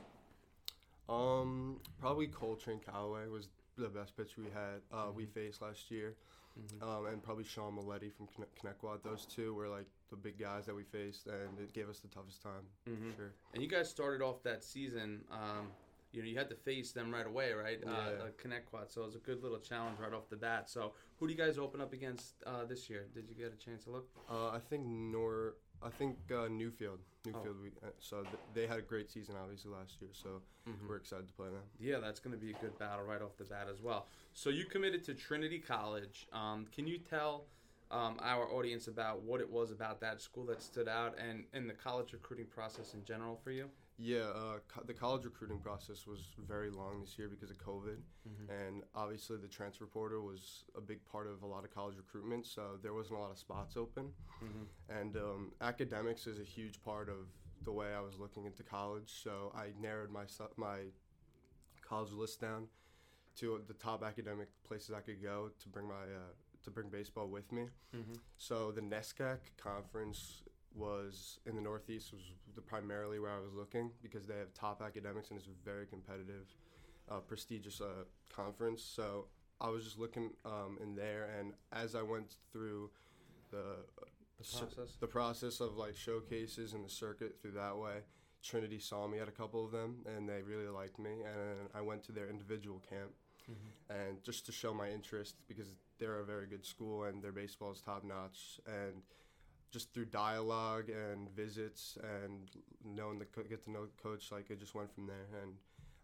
Um, 1.07 1.79
probably 1.99 2.27
Coltrane 2.27 2.79
Callaway 2.79 3.27
was 3.27 3.49
the 3.77 3.89
best 3.89 4.15
pitcher 4.17 4.41
we 4.41 4.49
had. 4.49 4.81
Uh, 4.91 5.11
We 5.13 5.25
Mhm. 5.25 5.33
faced 5.33 5.61
last 5.61 5.91
year, 5.91 6.15
Mhm. 6.57 6.81
um, 6.81 7.05
and 7.07 7.21
probably 7.23 7.43
Sean 7.43 7.75
Maletti 7.75 8.11
from 8.11 8.27
Conne- 8.27 8.47
Connecticut. 8.55 9.03
Those 9.03 9.25
two 9.25 9.53
were 9.53 9.67
like 9.69 9.87
the 10.09 10.15
big 10.15 10.37
guys 10.37 10.65
that 10.65 10.75
we 10.75 10.83
faced, 10.83 11.27
and 11.27 11.59
it 11.59 11.73
gave 11.73 11.89
us 11.89 11.99
the 11.99 12.07
toughest 12.07 12.41
time. 12.41 12.67
Mhm. 12.85 13.11
For 13.11 13.15
sure. 13.17 13.33
And 13.53 13.61
you 13.63 13.69
guys 13.69 13.89
started 13.89 14.21
off 14.21 14.41
that 14.43 14.63
season. 14.63 15.25
Um, 15.29 15.71
you 16.11 16.21
know, 16.21 16.27
you 16.27 16.37
had 16.37 16.49
to 16.49 16.55
face 16.55 16.91
them 16.91 17.13
right 17.13 17.25
away, 17.25 17.53
right? 17.53 17.79
Uh, 17.85 17.89
Yeah. 17.89 18.23
uh, 18.23 18.27
Connecticut. 18.37 18.91
So 18.91 19.01
it 19.03 19.05
was 19.05 19.15
a 19.15 19.19
good 19.19 19.41
little 19.41 19.59
challenge 19.59 19.99
right 19.99 20.13
off 20.13 20.29
the 20.29 20.35
bat. 20.35 20.69
So 20.69 20.93
who 21.17 21.27
do 21.27 21.33
you 21.33 21.37
guys 21.39 21.57
open 21.57 21.81
up 21.81 21.93
against 21.93 22.35
uh, 22.45 22.65
this 22.65 22.89
year? 22.89 23.07
Did 23.13 23.29
you 23.29 23.35
get 23.35 23.53
a 23.53 23.57
chance 23.57 23.83
to 23.85 23.91
look? 23.91 24.09
Uh, 24.29 24.49
I 24.49 24.59
think 24.59 24.85
Nor. 24.85 25.55
I 25.83 25.89
think 25.89 26.17
uh, 26.29 26.47
Newfield. 26.47 26.99
Oh. 27.25 27.29
Newfield. 27.29 27.61
We, 27.61 27.69
uh, 27.83 27.89
so 27.99 28.21
th- 28.21 28.35
they 28.53 28.67
had 28.67 28.77
a 28.77 28.83
great 28.83 29.09
season, 29.09 29.35
obviously 29.41 29.71
last 29.71 29.99
year. 29.99 30.11
So 30.13 30.41
Mhm. 30.67 30.87
we're 30.87 30.97
excited 30.97 31.27
to 31.27 31.33
play 31.33 31.47
them. 31.49 31.63
Yeah, 31.79 31.97
that's 31.99 32.19
going 32.19 32.33
to 32.33 32.39
be 32.39 32.51
a 32.51 32.57
good 32.59 32.77
battle 32.77 33.03
right 33.03 33.21
off 33.21 33.35
the 33.37 33.45
bat 33.45 33.67
as 33.67 33.81
well. 33.81 34.07
So 34.33 34.51
you 34.51 34.65
committed 34.65 35.03
to 35.05 35.15
Trinity 35.15 35.57
College. 35.59 36.27
Um, 36.31 36.67
can 36.67 36.85
you 36.87 36.99
tell 36.99 37.47
um, 37.89 38.17
our 38.21 38.47
audience 38.49 38.87
about 38.87 39.23
what 39.23 39.41
it 39.41 39.49
was 39.49 39.71
about 39.71 39.99
that 40.01 40.21
school 40.21 40.45
that 40.45 40.61
stood 40.61 40.87
out 40.87 41.17
and, 41.19 41.45
and 41.51 41.67
the 41.69 41.73
college 41.73 42.13
recruiting 42.13 42.45
process 42.45 42.93
in 42.93 43.03
general 43.03 43.35
for 43.43 43.51
you? 43.51 43.69
Yeah, 44.03 44.21
uh, 44.33 44.57
co- 44.67 44.81
the 44.83 44.95
college 44.95 45.25
recruiting 45.25 45.59
process 45.59 46.07
was 46.07 46.33
very 46.39 46.71
long 46.71 47.01
this 47.01 47.19
year 47.19 47.29
because 47.29 47.51
of 47.51 47.57
COVID, 47.59 48.01
Mhm. 48.27 48.49
and 48.49 48.83
obviously 48.95 49.37
the 49.37 49.47
transfer 49.47 49.85
portal 49.85 50.25
was 50.25 50.65
a 50.75 50.81
big 50.81 51.05
part 51.05 51.27
of 51.27 51.43
a 51.43 51.45
lot 51.45 51.63
of 51.63 51.69
college 51.69 51.97
recruitment. 51.97 52.47
So 52.47 52.77
there 52.81 52.95
wasn't 52.95 53.19
a 53.19 53.21
lot 53.21 53.29
of 53.29 53.37
spots 53.37 53.77
open, 53.77 54.15
Mhm. 54.41 54.67
and 54.89 55.17
um, 55.17 55.53
academics 55.61 56.25
is 56.25 56.39
a 56.39 56.43
huge 56.43 56.81
part 56.81 57.09
of 57.09 57.27
the 57.63 57.71
way 57.71 57.93
I 57.93 57.99
was 57.99 58.17
looking 58.17 58.45
into 58.45 58.63
college. 58.63 59.11
So 59.21 59.51
I 59.53 59.71
narrowed 59.77 60.09
my 60.09 60.25
su- 60.25 60.49
my 60.57 60.91
college 61.81 62.11
list 62.11 62.41
down 62.41 62.69
to 63.35 63.59
the 63.67 63.75
top 63.75 64.01
academic 64.01 64.49
places 64.63 64.91
I 64.95 65.01
could 65.01 65.21
go 65.21 65.49
to 65.49 65.69
bring 65.69 65.87
my 65.87 66.05
uh, 66.21 66.33
to 66.63 66.71
bring 66.71 66.89
baseball 66.89 67.27
with 67.27 67.51
me. 67.51 67.69
Mhm. 67.93 68.19
So 68.37 68.71
the 68.71 68.81
NESCAC 68.81 69.55
conference 69.57 70.43
was 70.73 71.39
in 71.45 71.55
the 71.55 71.61
Northeast 71.61 72.11
was 72.13 72.21
the 72.55 72.61
primarily 72.61 73.19
where 73.19 73.31
I 73.31 73.39
was 73.39 73.53
looking 73.53 73.91
because 74.01 74.25
they 74.27 74.37
have 74.37 74.53
top 74.53 74.81
academics 74.81 75.29
and 75.29 75.37
it's 75.39 75.47
a 75.47 75.65
very 75.65 75.85
competitive, 75.85 76.47
uh, 77.09 77.19
prestigious 77.19 77.81
uh, 77.81 78.03
conference. 78.33 78.81
So 78.83 79.25
I 79.59 79.69
was 79.69 79.83
just 79.83 79.99
looking 79.99 80.31
um, 80.45 80.77
in 80.81 80.95
there, 80.95 81.29
and 81.39 81.53
as 81.71 81.95
I 81.95 82.01
went 82.01 82.35
through 82.51 82.89
the 83.51 83.75
The 84.39 84.43
process. 84.59 84.97
the 84.99 85.07
process 85.07 85.59
of 85.59 85.77
like 85.77 85.95
showcases 85.95 86.73
and 86.73 86.83
the 86.85 86.89
circuit 86.89 87.37
through 87.41 87.51
that 87.51 87.77
way, 87.77 87.97
Trinity 88.41 88.79
saw 88.79 89.07
me 89.07 89.19
at 89.19 89.27
a 89.27 89.31
couple 89.31 89.63
of 89.65 89.71
them, 89.71 90.03
and 90.15 90.27
they 90.27 90.41
really 90.41 90.67
liked 90.67 90.97
me, 90.99 91.21
and 91.23 91.69
I 91.75 91.81
went 91.81 92.03
to 92.05 92.11
their 92.11 92.27
individual 92.29 92.79
camp 92.89 93.11
Mhm. 93.49 93.71
and 93.89 94.23
just 94.23 94.45
to 94.45 94.51
show 94.51 94.73
my 94.73 94.89
interest 94.89 95.35
because 95.47 95.75
they're 95.97 96.19
a 96.19 96.25
very 96.25 96.47
good 96.47 96.63
school 96.65 97.03
and 97.05 97.21
their 97.23 97.31
baseball 97.31 97.71
is 97.71 97.81
top 97.81 98.03
notch 98.03 98.59
and 98.67 99.01
just 99.71 99.93
through 99.93 100.05
dialogue 100.05 100.89
and 100.89 101.29
visits 101.35 101.97
and 102.19 102.51
knowing 102.83 103.17
the 103.17 103.25
co- 103.25 103.43
get 103.43 103.63
to 103.63 103.71
know 103.71 103.85
the 103.85 104.01
coach 104.03 104.31
like 104.31 104.49
it 104.49 104.59
just 104.59 104.75
went 104.75 104.93
from 104.93 105.07
there 105.07 105.27
and 105.41 105.53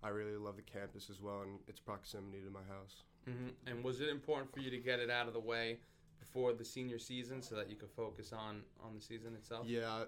I 0.03 0.09
really 0.09 0.35
love 0.37 0.55
the 0.55 0.61
campus 0.61 1.09
as 1.09 1.21
well 1.21 1.41
and 1.41 1.59
its 1.67 1.79
proximity 1.79 2.39
to 2.43 2.49
my 2.49 2.63
house. 2.69 3.03
hmm 3.25 3.49
And 3.65 3.83
was 3.83 3.99
it 3.99 4.09
important 4.09 4.51
for 4.53 4.59
you 4.59 4.69
to 4.71 4.77
get 4.77 4.99
it 4.99 5.09
out 5.09 5.27
of 5.27 5.33
the 5.33 5.39
way 5.39 5.79
before 6.19 6.53
the 6.53 6.65
senior 6.65 6.97
season 6.99 7.41
so 7.41 7.55
that 7.55 7.69
you 7.69 7.75
could 7.75 7.91
focus 7.91 8.31
on 8.33 8.61
on 8.83 8.95
the 8.95 9.01
season 9.01 9.33
itself? 9.35 9.65
Yeah, 9.67 10.05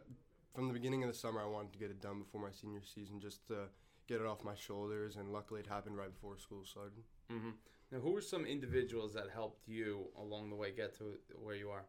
from 0.56 0.68
the 0.68 0.74
beginning 0.74 1.04
of 1.04 1.10
the 1.12 1.18
summer 1.18 1.42
I 1.42 1.46
wanted 1.48 1.74
to 1.74 1.80
get 1.80 1.90
it 1.90 2.02
done 2.02 2.20
before 2.20 2.42
my 2.42 2.52
senior 2.52 2.82
season 2.82 3.20
just 3.20 3.46
to 3.48 3.68
get 4.08 4.22
it 4.22 4.26
off 4.26 4.44
my 4.44 4.56
shoulders 4.56 5.18
and 5.18 5.32
luckily 5.32 5.60
it 5.60 5.68
happened 5.68 5.98
right 5.98 6.12
before 6.14 6.38
school 6.38 6.64
started. 6.64 7.04
hmm 7.30 7.50
Now, 7.92 8.00
who 8.00 8.12
were 8.12 8.22
some 8.22 8.46
individuals 8.46 9.14
that 9.16 9.30
helped 9.34 9.68
you 9.68 10.08
along 10.18 10.50
the 10.50 10.56
way 10.56 10.72
get 10.72 10.98
to 11.00 11.18
where 11.44 11.56
you 11.56 11.70
are? 11.72 11.86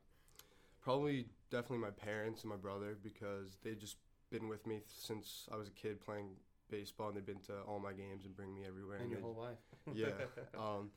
Probably 0.81 1.27
definitely 1.51 1.79
my 1.79 1.91
parents 1.91 2.43
and 2.43 2.51
my 2.51 2.57
brother 2.57 2.97
because 3.03 3.59
they've 3.63 3.79
just 3.79 3.97
been 4.31 4.49
with 4.49 4.67
me 4.67 4.81
since 4.87 5.49
I 5.53 5.57
was 5.57 5.69
a 5.69 5.73
kid 5.73 6.01
playing 6.01 6.29
baseball 6.71 7.09
and 7.09 7.17
they've 7.17 7.27
been 7.27 7.41
to 7.47 7.61
all 7.67 7.81
my 7.81 7.93
games 7.93 8.25
and 8.25 8.35
bring 8.35 8.55
me 8.55 8.63
everywhere. 8.67 8.99
And 8.99 9.11
your 9.11 9.19
they- 9.21 9.25
whole 9.25 9.37
life. 9.37 9.59
yeah. 9.95 10.11
Um, 10.57 10.91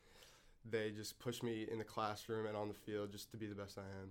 they 0.70 0.90
just 0.90 1.18
push 1.18 1.42
me 1.42 1.66
in 1.70 1.78
the 1.78 1.84
classroom 1.84 2.46
and 2.46 2.56
on 2.56 2.68
the 2.68 2.74
field 2.74 3.10
just 3.12 3.30
to 3.32 3.36
be 3.36 3.46
the 3.46 3.54
best 3.54 3.76
I 3.76 3.82
am. 3.82 4.10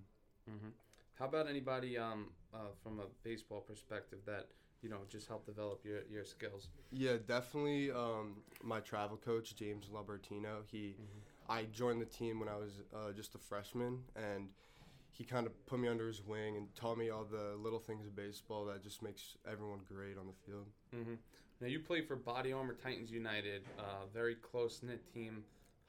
hmm 0.59 0.69
How 1.17 1.25
about 1.25 1.47
anybody 1.49 1.97
um, 1.97 2.27
uh, 2.53 2.57
from 2.83 2.99
a 2.99 3.05
baseball 3.23 3.61
perspective 3.61 4.19
that 4.25 4.47
you 4.83 4.89
know 4.89 4.97
just 5.09 5.27
helped 5.27 5.45
develop 5.47 5.83
your, 5.85 6.01
your 6.11 6.25
skills? 6.25 6.67
Yeah, 6.91 7.15
definitely. 7.25 7.89
Um, 7.91 8.43
my 8.61 8.81
travel 8.81 9.17
coach 9.17 9.55
James 9.55 9.87
Labertino. 9.87 10.63
He, 10.69 10.95
I 11.49 11.63
joined 11.63 12.01
the 12.01 12.05
team 12.05 12.39
when 12.39 12.49
I 12.49 12.55
was 12.57 12.81
uh, 12.93 13.13
just 13.13 13.33
a 13.33 13.39
freshman, 13.39 13.99
and 14.15 14.49
he 15.13 15.23
kind 15.23 15.45
of 15.45 15.65
put 15.67 15.79
me 15.79 15.87
under 15.87 16.07
his 16.07 16.21
wing 16.23 16.57
and 16.57 16.73
taught 16.75 16.97
me 16.97 17.09
all 17.11 17.23
the 17.23 17.55
little 17.57 17.79
things 17.79 18.05
of 18.05 18.15
baseball 18.15 18.65
that 18.65 18.83
just 18.83 19.01
makes 19.03 19.37
everyone 19.49 19.79
great 19.87 20.17
on 20.17 20.25
the 20.27 20.33
field. 20.45 20.67
hmm 20.91 21.13
Now 21.61 21.67
you 21.67 21.79
play 21.79 22.01
for 22.01 22.15
Body 22.15 22.51
Armor 22.51 22.73
Titans 22.73 23.11
United, 23.11 23.63
uh, 23.77 24.05
very 24.11 24.35
close 24.35 24.81
knit 24.81 25.01
team, 25.13 25.43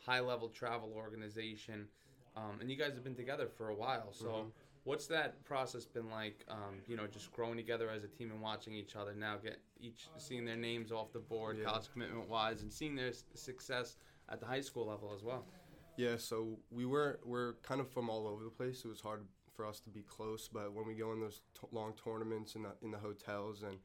high 0.05 0.21
level 0.21 0.49
travel 0.51 0.93
organization, 0.95 1.89
um, 2.37 2.59
and 2.61 2.71
you 2.71 2.77
guys 2.77 2.93
have 2.95 3.03
been 3.03 3.15
together 3.15 3.49
for 3.49 3.71
a 3.71 3.75
while. 3.75 4.13
So, 4.13 4.27
Mhm. 4.29 4.53
what's 4.85 5.07
that 5.07 5.43
process 5.45 5.87
been 5.87 6.11
like? 6.11 6.45
Um, 6.49 6.83
you 6.87 6.97
know, 6.97 7.07
just 7.07 7.33
growing 7.33 7.57
together 7.57 7.89
as 7.89 8.05
a 8.05 8.09
team 8.09 8.31
and 8.31 8.43
watching 8.43 8.75
each 8.75 8.95
other 8.95 9.15
now 9.15 9.39
get 9.39 9.59
each 9.81 10.11
seeing 10.19 10.45
their 10.45 10.57
names 10.57 10.93
off 10.93 11.13
the 11.13 11.19
board, 11.21 11.57
Yeah. 11.57 11.65
college 11.65 11.91
commitment 11.91 12.29
wise, 12.29 12.61
and 12.63 12.71
seeing 12.73 12.95
their 12.95 13.13
success 13.35 13.97
at 14.29 14.39
the 14.41 14.47
high 14.47 14.61
school 14.61 14.87
level 14.87 15.15
as 15.15 15.23
well. 15.23 15.47
Yeah, 15.97 16.17
so 16.17 16.59
we 16.71 16.87
were 16.87 17.21
we're 17.25 17.55
kind 17.63 17.81
of 17.81 17.91
from 17.91 18.11
all 18.11 18.27
over 18.27 18.43
the 18.45 18.51
place. 18.51 18.85
It 18.85 18.89
was 18.89 19.01
hard 19.01 19.25
for 19.55 19.65
us 19.65 19.79
to 19.81 19.91
be 19.91 20.03
close, 20.03 20.49
but 20.53 20.73
when 20.73 20.87
we 20.87 20.95
go 20.95 21.13
in 21.13 21.21
those 21.21 21.43
t- 21.55 21.69
long 21.71 21.95
tournaments 22.03 22.57
in 22.57 22.63
the 22.63 22.73
in 22.83 22.91
the 22.91 22.99
hotels 22.99 23.63
and 23.63 23.79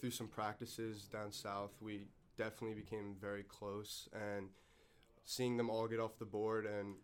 through 0.00 0.10
some 0.10 0.28
practices 0.28 1.04
down 1.04 1.30
south, 1.32 1.72
we 1.80 2.06
definitely 2.38 2.74
became 2.74 3.14
very 3.20 3.42
close. 3.42 4.08
And 4.14 4.48
seeing 5.24 5.56
them 5.56 5.70
all 5.70 5.86
get 5.86 6.00
off 6.00 6.18
the 6.18 6.24
board 6.24 6.66
and 6.66 6.96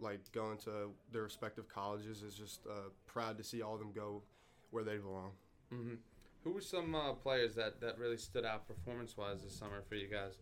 like 0.00 0.20
going 0.32 0.56
to 0.58 0.92
their 1.12 1.22
respective 1.22 1.68
colleges 1.68 2.22
is 2.22 2.34
just 2.34 2.66
uh, 2.66 2.88
proud 3.06 3.36
to 3.38 3.44
see 3.44 3.60
all 3.62 3.74
of 3.74 3.80
them 3.80 3.92
go 3.94 4.22
where 4.70 4.82
they 4.82 4.96
belong. 4.96 5.32
hmm 5.68 5.94
Who 6.42 6.52
were 6.52 6.62
some 6.62 6.94
uh, 6.94 7.12
players 7.12 7.54
that, 7.56 7.80
that 7.82 7.98
really 7.98 8.16
stood 8.16 8.46
out 8.46 8.66
performance 8.66 9.16
wise 9.16 9.42
this 9.44 9.54
summer 9.54 9.82
for 9.88 9.94
you 9.94 10.08
guys? 10.08 10.38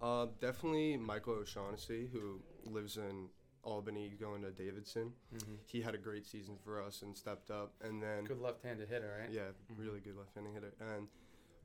Uh, 0.00 0.26
definitely 0.40 0.96
Michael 0.96 1.34
O'Shaughnessy, 1.34 2.08
who 2.12 2.40
lives 2.72 2.96
in 2.96 3.28
Albany, 3.62 4.12
going 4.20 4.42
to 4.42 4.50
Davidson. 4.50 5.12
Mm-hmm. 5.34 5.54
He 5.66 5.80
had 5.82 5.94
a 5.94 5.98
great 5.98 6.26
season 6.26 6.56
for 6.62 6.82
us 6.82 7.02
and 7.02 7.16
stepped 7.16 7.50
up. 7.50 7.72
And 7.82 8.02
then 8.02 8.24
Good 8.24 8.40
left-handed 8.40 8.88
hitter, 8.88 9.18
right? 9.20 9.30
Yeah, 9.30 9.48
Mhm. 9.72 9.78
really 9.78 10.00
good 10.00 10.16
left-handed 10.16 10.52
hitter, 10.54 10.72
and 10.80 11.08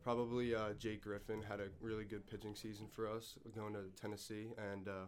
probably 0.03 0.55
uh, 0.55 0.74
Jake 0.74 1.01
Griffin 1.03 1.41
had 1.43 1.60
a 1.60 1.67
really 1.79 2.05
good 2.05 2.25
pitching 2.25 2.55
season 2.55 2.88
for 2.88 3.08
us 3.08 3.38
going 3.55 3.74
to 3.74 3.84
Tennessee, 4.01 4.48
and 4.58 4.88
uh, 4.88 5.05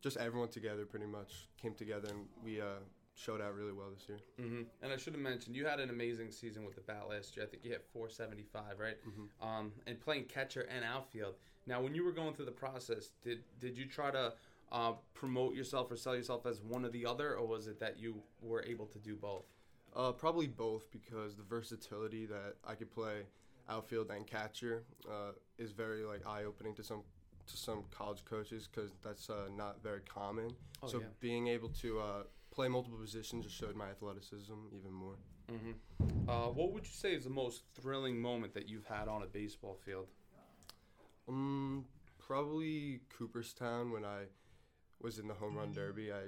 just 0.00 0.16
everyone 0.16 0.48
together 0.48 0.86
pretty 0.86 1.06
much 1.06 1.48
came 1.60 1.74
together, 1.74 2.08
and 2.08 2.26
we 2.42 2.58
uh, 2.60 2.78
showed 3.14 3.42
out 3.42 3.54
really 3.54 3.72
well 3.72 3.90
this 3.90 4.08
year. 4.08 4.18
hmm 4.38 4.62
And 4.80 4.92
I 4.92 4.96
should 4.96 5.12
have 5.12 5.20
mentioned 5.22 5.54
you 5.56 5.66
had 5.66 5.78
an 5.78 5.90
amazing 5.90 6.30
season 6.30 6.64
with 6.64 6.74
the 6.74 6.80
bat 6.80 7.06
last 7.06 7.36
year. 7.36 7.44
I 7.44 7.48
think 7.50 7.64
you 7.64 7.70
hit 7.70 7.84
475, 7.92 8.78
right? 8.78 8.96
Mhm. 9.04 9.28
Um, 9.46 9.72
and 9.86 10.00
playing 10.00 10.24
catcher 10.24 10.62
and 10.62 10.86
outfield. 10.86 11.34
Now, 11.66 11.82
when 11.82 11.94
you 11.94 12.02
were 12.02 12.12
going 12.12 12.32
through 12.34 12.46
the 12.46 12.52
process, 12.52 13.10
did 13.22 13.44
did 13.58 13.76
you 13.76 13.86
try 13.86 14.10
to 14.10 14.32
uh, 14.72 14.92
promote 15.14 15.54
yourself 15.54 15.90
or 15.90 15.96
sell 15.96 16.16
yourself 16.16 16.46
as 16.46 16.60
one 16.60 16.84
or 16.84 16.90
the 16.90 17.06
other, 17.06 17.34
or 17.34 17.46
was 17.46 17.66
it 17.66 17.80
that 17.80 17.98
you 17.98 18.22
were 18.40 18.64
able 18.66 18.86
to 18.86 18.98
do 18.98 19.16
both? 19.16 19.44
Uh, 19.94 20.12
probably 20.12 20.46
both 20.46 20.90
because 20.92 21.36
the 21.36 21.42
versatility 21.42 22.26
that 22.26 22.54
I 22.64 22.74
could 22.74 22.90
play 22.90 23.22
outfield 23.68 24.10
and 24.10 24.26
catcher 24.26 24.84
uh, 25.08 25.32
is 25.58 25.72
very 25.72 26.04
like 26.04 26.26
eye-opening 26.26 26.74
to 26.74 26.82
some 26.82 27.02
to 27.46 27.56
some 27.56 27.84
college 27.90 28.24
coaches 28.24 28.68
because 28.72 28.92
that's 29.02 29.28
uh, 29.28 29.48
not 29.56 29.82
very 29.82 30.00
common. 30.00 30.50
Oh, 30.82 30.86
so 30.86 31.00
yeah. 31.00 31.06
being 31.18 31.48
able 31.48 31.68
to 31.80 31.98
uh, 31.98 32.22
play 32.50 32.68
multiple 32.68 32.98
positions 32.98 33.44
just 33.44 33.56
showed 33.56 33.74
my 33.74 33.90
athleticism 33.90 34.54
even 34.72 34.92
more. 34.92 35.16
Mm-hmm. 35.50 36.30
Uh, 36.30 36.48
what 36.48 36.72
would 36.72 36.84
you 36.84 36.92
say 36.92 37.12
is 37.12 37.24
the 37.24 37.30
most 37.30 37.62
thrilling 37.74 38.20
moment 38.20 38.54
that 38.54 38.68
you've 38.68 38.86
had 38.86 39.08
on 39.08 39.22
a 39.22 39.26
baseball 39.26 39.76
field? 39.84 40.06
Um, 41.28 41.86
probably 42.18 43.00
Cooperstown 43.16 43.90
when 43.90 44.04
I 44.04 44.24
was 45.00 45.18
in 45.18 45.26
the 45.28 45.34
home 45.34 45.56
run 45.56 45.72
derby. 45.72 46.12
I 46.12 46.26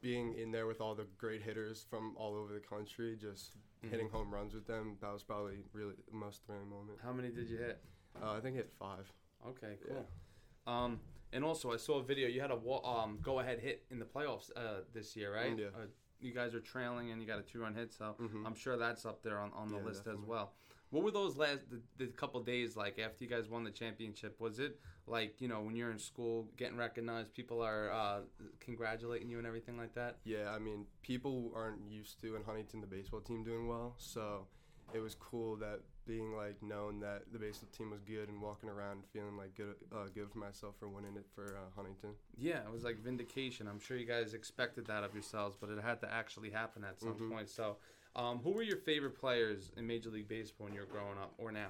being 0.00 0.34
in 0.34 0.50
there 0.50 0.66
with 0.66 0.80
all 0.80 0.94
the 0.96 1.06
great 1.16 1.42
hitters 1.42 1.84
from 1.88 2.16
all 2.16 2.34
over 2.34 2.52
the 2.52 2.58
country, 2.60 3.16
just 3.16 3.52
Mhm. 3.84 3.90
hitting 3.90 4.08
home 4.08 4.32
runs 4.34 4.52
with 4.52 4.66
them. 4.66 4.96
That 5.00 5.12
was 5.12 5.22
probably 5.22 5.64
really 5.72 5.94
the 6.08 6.12
most 6.14 6.42
thrilling 6.44 6.68
moment. 6.68 6.98
How 7.00 7.12
many 7.12 7.30
did 7.30 7.48
you 7.48 7.56
hit? 7.58 7.80
Uh, 8.20 8.32
I 8.32 8.40
think 8.40 8.54
I 8.54 8.58
hit 8.58 8.72
five. 8.72 9.12
Okay, 9.46 9.78
Yeah. 9.86 9.92
cool. 9.94 10.72
Um, 10.72 11.00
and 11.32 11.44
also, 11.44 11.72
I 11.72 11.76
saw 11.76 11.98
a 11.98 12.02
video. 12.02 12.26
You 12.28 12.40
had 12.40 12.50
a 12.50 12.56
wa- 12.56 12.82
um, 12.82 13.18
go-ahead 13.22 13.60
hit 13.60 13.86
in 13.90 13.98
the 14.00 14.04
playoffs 14.04 14.50
uh, 14.56 14.82
this 14.92 15.14
year, 15.16 15.32
right? 15.34 15.52
Mm, 15.56 15.58
yeah. 15.60 15.68
Uh, 15.68 15.86
you 16.20 16.32
guys 16.32 16.52
are 16.54 16.60
trailing, 16.60 17.10
and 17.12 17.20
you 17.20 17.26
got 17.26 17.38
a 17.38 17.42
two-run 17.42 17.74
hit, 17.74 17.92
so 17.92 18.14
Mhm. 18.18 18.44
I'm 18.44 18.54
sure 18.54 18.76
that's 18.76 19.06
up 19.06 19.22
there 19.22 19.38
on, 19.38 19.52
on 19.52 19.68
the 19.68 19.76
Yeah, 19.78 19.84
list 19.84 20.06
as 20.08 20.18
well. 20.20 20.52
What 20.92 21.02
were 21.04 21.10
those 21.10 21.36
last 21.38 21.60
the, 21.70 21.80
the 21.96 22.06
couple 22.12 22.38
days 22.42 22.76
like 22.76 22.98
after 22.98 23.24
you 23.24 23.30
guys 23.30 23.48
won 23.48 23.64
the 23.64 23.70
championship? 23.70 24.38
Was 24.38 24.58
it 24.58 24.78
like 25.06 25.40
you 25.40 25.48
know 25.48 25.62
when 25.62 25.74
you're 25.74 25.90
in 25.90 25.98
school 25.98 26.48
getting 26.58 26.76
recognized, 26.76 27.32
people 27.32 27.62
are 27.62 27.90
uh, 27.90 28.18
congratulating 28.60 29.30
you 29.30 29.38
and 29.38 29.46
everything 29.46 29.78
like 29.78 29.94
that? 29.94 30.18
Yeah, 30.24 30.50
I 30.54 30.58
mean, 30.58 30.84
people 31.02 31.50
aren't 31.56 31.90
used 31.90 32.20
to 32.20 32.36
in 32.36 32.44
Huntington 32.44 32.82
the 32.82 32.86
baseball 32.86 33.20
team 33.20 33.42
doing 33.42 33.68
well, 33.68 33.94
so 33.96 34.46
it 34.92 34.98
was 34.98 35.14
cool 35.14 35.56
that 35.56 35.80
being 36.06 36.36
like 36.36 36.62
known 36.62 37.00
that 37.00 37.22
the 37.32 37.38
baseball 37.38 37.70
team 37.74 37.90
was 37.90 38.02
good 38.02 38.28
and 38.28 38.42
walking 38.42 38.68
around 38.68 39.04
feeling 39.14 39.38
like 39.38 39.54
good, 39.54 39.76
uh, 39.94 40.08
good 40.14 40.30
for 40.30 40.40
myself 40.40 40.74
for 40.78 40.88
winning 40.88 41.16
it 41.16 41.24
for 41.34 41.56
uh, 41.56 41.70
Huntington. 41.74 42.10
Yeah, 42.36 42.58
it 42.66 42.70
was 42.70 42.84
like 42.84 42.98
vindication. 42.98 43.66
I'm 43.66 43.80
sure 43.80 43.96
you 43.96 44.04
guys 44.04 44.34
expected 44.34 44.86
that 44.88 45.04
of 45.04 45.14
yourselves, 45.14 45.56
but 45.58 45.70
it 45.70 45.78
had 45.82 46.00
to 46.02 46.12
actually 46.12 46.50
happen 46.50 46.84
at 46.84 47.00
some 47.00 47.14
Mhm. 47.14 47.30
point. 47.30 47.48
So, 47.48 47.78
um, 48.16 48.40
who 48.42 48.50
were 48.50 48.62
your 48.62 48.76
favorite 48.76 49.18
players 49.18 49.72
in 49.76 49.86
Major 49.86 50.10
League 50.10 50.28
Baseball 50.28 50.66
when 50.66 50.74
you 50.74 50.80
were 50.80 50.86
growing 50.86 51.18
up, 51.18 51.32
or 51.38 51.50
now? 51.52 51.68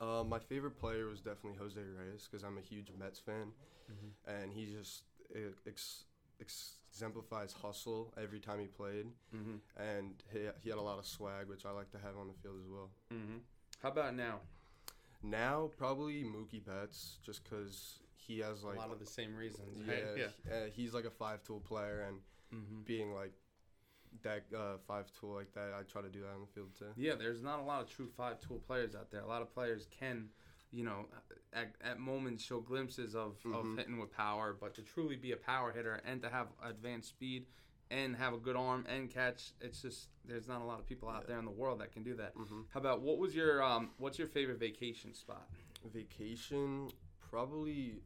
Uh, 0.00 0.24
my 0.24 0.38
favorite 0.38 0.76
player 0.78 1.06
was 1.06 1.20
definitely 1.20 1.58
Jose 1.58 1.80
Reyes 1.80 2.28
because 2.30 2.42
I'm 2.44 2.58
a 2.58 2.60
huge 2.60 2.90
Mets 2.98 3.20
fan, 3.20 3.52
Mhm. 3.90 4.12
and 4.26 4.52
he 4.52 4.66
just 4.66 5.04
e- 5.34 5.54
ex- 5.66 6.04
exemplifies 6.40 7.52
hustle 7.52 8.12
every 8.16 8.40
time 8.40 8.58
he 8.60 8.66
played, 8.66 9.06
Mm-hmm. 9.34 9.56
and 9.80 10.22
he, 10.32 10.40
he 10.60 10.68
had 10.70 10.78
a 10.78 10.82
lot 10.82 10.98
of 10.98 11.06
swag, 11.06 11.48
which 11.48 11.64
I 11.64 11.70
like 11.70 11.90
to 11.92 11.98
have 11.98 12.16
on 12.18 12.26
the 12.28 12.34
field 12.34 12.56
as 12.62 12.68
well. 12.68 12.90
Mm-hmm. 13.12 13.38
How 13.82 13.88
about 13.90 14.14
now? 14.14 14.40
Now, 15.22 15.70
probably 15.76 16.24
Mookie 16.24 16.64
Betts, 16.64 17.18
just 17.24 17.44
because 17.44 18.00
he 18.16 18.40
has 18.40 18.64
like 18.64 18.76
a 18.76 18.80
lot 18.80 18.90
of 18.92 18.98
the 18.98 19.06
same 19.06 19.36
reasons, 19.36 19.84
yeah, 19.86 19.92
right? 19.92 20.04
Yeah. 20.48 20.52
uh, 20.54 20.66
he's 20.74 20.94
like 20.94 21.04
a 21.04 21.10
five 21.10 21.42
tool 21.42 21.60
player, 21.60 22.02
and 22.08 22.18
Mm-hmm. 22.52 22.82
being 22.82 23.14
like 23.14 23.32
that 24.22 24.44
uh, 24.56 24.76
five 24.86 25.10
tool 25.18 25.34
like 25.34 25.52
that, 25.54 25.72
I 25.78 25.82
try 25.82 26.02
to 26.02 26.08
do 26.08 26.20
that 26.20 26.30
on 26.34 26.40
the 26.42 26.46
field 26.54 26.70
too. 26.78 26.92
Yeah, 26.96 27.14
there's 27.14 27.42
not 27.42 27.58
a 27.58 27.62
lot 27.62 27.80
of 27.82 27.88
true 27.90 28.08
five 28.16 28.40
tool 28.40 28.58
players 28.66 28.94
out 28.94 29.10
there. 29.10 29.22
A 29.22 29.26
lot 29.26 29.42
of 29.42 29.52
players 29.52 29.86
can, 29.98 30.28
you 30.70 30.84
know, 30.84 31.06
at, 31.52 31.74
at 31.82 31.98
moments 31.98 32.44
show 32.44 32.60
glimpses 32.60 33.14
of, 33.14 33.36
of 33.46 33.64
Mhm. 33.64 33.76
hitting 33.78 33.98
with 33.98 34.12
power, 34.12 34.52
but 34.58 34.74
to 34.74 34.82
truly 34.82 35.16
be 35.16 35.32
a 35.32 35.36
power 35.36 35.72
hitter 35.72 36.00
and 36.04 36.20
to 36.22 36.28
have 36.28 36.48
advanced 36.62 37.08
speed 37.08 37.46
and 37.90 38.16
have 38.16 38.32
a 38.32 38.38
good 38.38 38.56
arm 38.56 38.86
and 38.88 39.10
catch, 39.10 39.52
it's 39.60 39.82
just 39.82 40.08
there's 40.24 40.48
not 40.48 40.60
a 40.60 40.64
lot 40.64 40.78
of 40.78 40.86
people 40.86 41.08
out 41.08 41.22
Yeah. 41.22 41.28
there 41.28 41.38
in 41.38 41.44
the 41.44 41.50
world 41.50 41.80
that 41.80 41.92
can 41.92 42.02
do 42.02 42.14
that. 42.16 42.32
hmm 42.34 42.62
How 42.72 42.80
about 42.80 43.00
what 43.02 43.18
was 43.18 43.34
your 43.34 43.62
um 43.62 43.90
what's 43.98 44.18
your 44.18 44.28
favorite 44.28 44.58
vacation 44.58 45.12
spot? 45.14 45.48
Vacation, 45.92 46.88
probably 47.18 48.02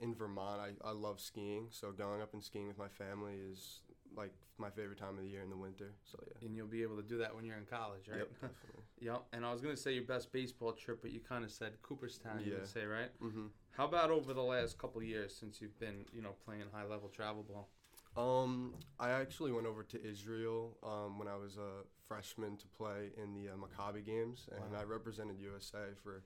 in 0.00 0.14
Vermont. 0.14 0.60
I, 0.60 0.88
I 0.88 0.92
love 0.92 1.20
skiing, 1.20 1.68
so 1.70 1.90
going 1.92 2.22
up 2.22 2.32
and 2.32 2.42
skiing 2.42 2.68
with 2.68 2.78
my 2.78 2.88
family 2.88 3.34
is 3.52 3.80
like 4.16 4.32
my 4.58 4.70
favorite 4.70 4.98
time 4.98 5.16
of 5.18 5.22
the 5.22 5.28
year 5.28 5.42
in 5.42 5.50
the 5.50 5.56
winter. 5.56 5.92
So 6.04 6.18
yeah. 6.26 6.46
And 6.46 6.56
you'll 6.56 6.66
be 6.66 6.82
able 6.82 6.96
to 6.96 7.02
do 7.02 7.18
that 7.18 7.34
when 7.34 7.44
you're 7.44 7.58
in 7.58 7.66
college, 7.66 8.08
right? 8.08 8.18
Yep, 8.18 8.28
definitely. 8.40 8.82
Yep. 9.00 9.22
And 9.32 9.44
I 9.44 9.52
was 9.52 9.60
gonna 9.60 9.76
say 9.76 9.92
your 9.92 10.04
best 10.04 10.32
baseball 10.32 10.72
trip, 10.72 11.00
but 11.02 11.10
you 11.10 11.20
kind 11.20 11.44
of 11.44 11.50
said 11.50 11.72
Cooperstown. 11.82 12.40
You 12.44 12.52
Yeah. 12.52 12.58
would 12.60 12.68
say, 12.68 12.84
right? 12.84 13.10
hmm 13.20 13.46
How 13.72 13.84
about 13.84 14.10
over 14.10 14.32
the 14.32 14.42
last 14.42 14.78
couple 14.78 15.02
years 15.02 15.36
since 15.36 15.60
you've 15.60 15.78
been, 15.78 16.06
you 16.12 16.22
know, 16.22 16.34
playing 16.44 16.64
high 16.72 16.84
level 16.86 17.08
travel 17.08 17.42
ball? 17.42 17.68
Um, 18.16 18.74
I 18.98 19.10
actually 19.10 19.52
went 19.52 19.66
over 19.66 19.82
to 19.82 20.02
Israel 20.02 20.78
um, 20.82 21.18
when 21.18 21.28
I 21.28 21.36
was 21.36 21.58
a 21.58 21.84
freshman 22.08 22.56
to 22.56 22.66
play 22.68 23.10
in 23.22 23.34
the 23.34 23.50
uh, 23.50 23.56
Maccabi 23.56 24.04
games, 24.04 24.48
and 24.50 24.72
Wow. 24.72 24.80
I 24.80 24.84
represented 24.84 25.38
USA 25.38 25.92
for 26.02 26.22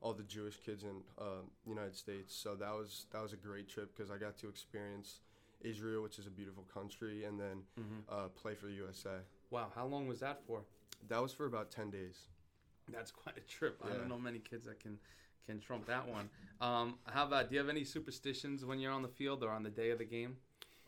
all 0.00 0.12
the 0.12 0.22
Jewish 0.22 0.56
kids 0.58 0.84
in 0.84 1.02
uh, 1.18 1.42
United 1.66 1.96
States. 1.96 2.34
So 2.34 2.54
that 2.56 2.72
was 2.72 3.06
that 3.12 3.22
was 3.22 3.32
a 3.32 3.36
great 3.36 3.68
trip 3.68 3.96
because 3.96 4.10
I 4.10 4.18
got 4.18 4.36
to 4.38 4.48
experience 4.48 5.20
Israel, 5.64 6.02
which 6.02 6.18
is 6.18 6.26
a 6.26 6.30
beautiful 6.30 6.64
country, 6.72 7.24
and 7.24 7.38
then 7.38 7.62
Mm-hmm. 7.80 8.00
uh, 8.08 8.28
play 8.28 8.54
for 8.54 8.66
the 8.66 8.72
USA. 8.74 9.16
Wow, 9.50 9.68
how 9.74 9.86
long 9.86 10.06
was 10.08 10.20
that 10.20 10.40
for? 10.46 10.62
That 11.08 11.20
was 11.22 11.32
for 11.32 11.46
about 11.46 11.70
ten 11.70 11.90
days. 11.90 12.18
That's 12.88 13.10
quite 13.10 13.36
a 13.36 13.40
trip. 13.40 13.80
I 13.84 13.88
don't 13.94 14.08
know 14.08 14.18
many 14.18 14.38
kids 14.38 14.66
that 14.66 14.80
can 14.80 14.98
can 15.46 15.58
trump 15.60 15.86
that 15.86 16.06
one. 16.08 16.30
Um, 16.60 16.98
how 17.04 17.24
about 17.26 17.48
do 17.48 17.54
you 17.56 17.60
have 17.60 17.68
any 17.68 17.84
superstitions 17.84 18.64
when 18.64 18.78
you're 18.78 18.92
on 18.92 19.02
the 19.02 19.08
field 19.08 19.42
or 19.42 19.50
on 19.50 19.62
the 19.64 19.70
day 19.70 19.90
of 19.90 19.98
the 19.98 20.04
game? 20.04 20.36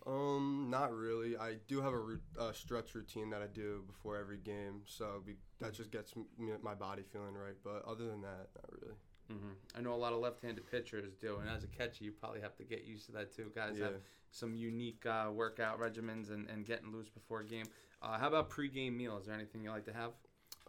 Um, 0.06 0.68
not 0.70 0.92
really. 0.92 1.36
I 1.36 1.54
do 1.66 1.80
have 1.80 1.92
a 1.94 2.18
uh, 2.38 2.52
stretch 2.52 2.94
routine 2.94 3.30
that 3.30 3.40
I 3.42 3.46
do 3.46 3.82
before 3.86 4.16
every 4.18 4.36
game, 4.36 4.82
so 4.86 5.22
be- 5.24 5.36
that 5.60 5.72
just 5.72 5.90
gets 5.90 6.14
me, 6.14 6.24
my 6.62 6.74
body 6.74 7.02
feeling 7.10 7.34
right. 7.34 7.56
But 7.64 7.84
other 7.86 8.06
than 8.06 8.20
that, 8.20 8.48
not 8.54 8.70
really. 8.80 8.94
Mm-hmm. 9.32 9.78
I 9.78 9.80
know 9.80 9.94
a 9.94 9.96
lot 9.96 10.12
of 10.12 10.20
left-handed 10.20 10.70
pitchers 10.70 11.14
do, 11.20 11.38
and 11.38 11.48
as 11.48 11.64
a 11.64 11.66
catcher, 11.66 12.04
you 12.04 12.12
probably 12.12 12.40
have 12.40 12.56
to 12.56 12.64
get 12.64 12.84
used 12.84 13.06
to 13.06 13.12
that 13.12 13.34
too. 13.34 13.50
Guys 13.54 13.76
yeah. 13.78 13.84
have 13.84 13.94
some 14.30 14.54
unique 14.54 15.04
uh, 15.06 15.30
workout 15.32 15.80
regimens 15.80 16.30
and, 16.30 16.48
and 16.50 16.66
getting 16.66 16.92
loose 16.92 17.08
before 17.08 17.40
a 17.40 17.44
game. 17.44 17.66
Uh, 18.02 18.18
how 18.18 18.28
about 18.28 18.50
pre-game 18.50 18.96
meal? 18.96 19.16
Is 19.18 19.26
there 19.26 19.34
anything 19.34 19.62
you 19.62 19.70
like 19.70 19.86
to 19.86 19.92
have? 19.92 20.10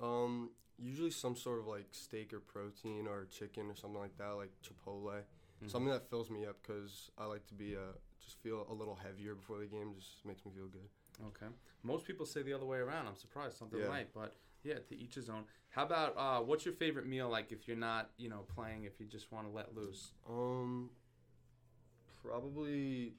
Um, 0.02 0.52
usually 0.78 1.12
some 1.12 1.36
sort 1.36 1.60
of 1.60 1.68
like 1.68 1.88
steak 1.92 2.34
or 2.34 2.40
protein 2.40 3.08
or 3.08 3.26
chicken 3.26 3.70
or 3.70 3.76
something 3.76 4.00
like 4.00 4.18
that, 4.18 4.32
like 4.32 4.52
Chipotle. 4.64 5.22
Mhm. 5.64 5.72
Something 5.72 5.92
that 5.92 6.10
fills 6.10 6.30
me 6.30 6.46
up 6.46 6.58
because 6.62 7.12
I 7.18 7.26
like 7.26 7.46
to 7.48 7.54
be 7.54 7.76
uh 7.76 7.94
just 8.20 8.42
feel 8.42 8.66
a 8.70 8.74
little 8.74 8.96
heavier 8.96 9.36
before 9.36 9.60
the 9.60 9.68
game. 9.68 9.94
Just 9.98 10.26
makes 10.26 10.46
me 10.46 10.52
feel 10.56 10.68
good. 10.68 10.90
Okay. 11.28 11.52
Most 11.84 12.06
people 12.06 12.26
say 12.26 12.42
the 12.42 12.54
other 12.54 12.66
way 12.66 12.80
around. 12.80 13.08
I'm 13.08 13.16
surprised 13.16 13.58
something 13.58 13.80
Yeah. 13.80 13.86
right, 13.86 14.08
but 14.14 14.34
yeah, 14.66 14.80
to 14.90 14.98
each 14.98 15.16
his 15.16 15.30
own. 15.30 15.44
How 15.70 15.84
about 15.84 16.16
uh, 16.18 16.40
what's 16.40 16.66
your 16.66 16.74
favorite 16.74 17.06
meal 17.08 17.30
like 17.30 17.52
if 17.52 17.68
you're 17.68 17.78
not, 17.78 18.10
you 18.18 18.30
know, 18.30 18.46
playing 18.56 18.86
if 18.86 19.00
you 19.00 19.06
just 19.06 19.32
want 19.32 19.48
to 19.48 19.54
let 19.54 19.76
loose? 19.76 20.12
Um, 20.30 20.90
probably 22.22 23.14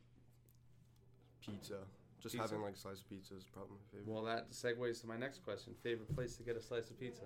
pizza. 1.40 1.78
Just 2.20 2.34
Pizza? 2.34 2.48
having 2.48 2.62
like 2.64 2.74
a 2.74 2.78
slice 2.78 3.00
of 3.00 3.08
pizza 3.08 3.34
is 3.36 3.44
probably 3.44 3.76
my 3.76 3.98
favorite. 3.98 4.12
Well, 4.12 4.24
that 4.24 4.50
segues 4.50 5.00
to 5.02 5.06
my 5.06 5.16
next 5.16 5.44
question. 5.44 5.74
Favorite 5.82 6.12
place 6.14 6.36
to 6.36 6.42
get 6.42 6.56
a 6.56 6.60
slice 6.62 6.90
of 6.90 6.98
pizza? 6.98 7.24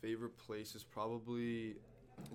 favorite 0.00 0.34
place 0.38 0.74
is 0.74 0.82
probably 0.82 1.76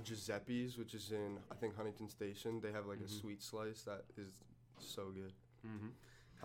Giuseppe's, 0.03 0.77
which 0.77 0.93
is 0.93 1.11
in 1.11 1.39
I 1.51 1.55
think 1.55 1.75
Huntington 1.75 2.07
Station. 2.09 2.61
They 2.61 2.71
have 2.71 2.85
like 2.85 2.99
Mhm. 2.99 3.05
a 3.05 3.09
sweet 3.09 3.41
slice 3.41 3.81
that 3.85 4.05
is 4.17 4.29
so 4.77 5.09
good. 5.09 5.33
Mm-hmm. 5.65 5.89